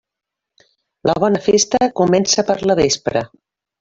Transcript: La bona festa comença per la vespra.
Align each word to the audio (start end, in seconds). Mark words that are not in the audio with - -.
La 1.09 1.15
bona 1.23 1.41
festa 1.49 1.91
comença 2.01 2.49
per 2.49 2.57
la 2.71 2.77
vespra. 2.81 3.25